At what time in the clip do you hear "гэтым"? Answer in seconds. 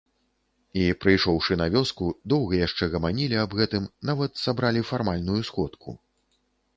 3.59-3.85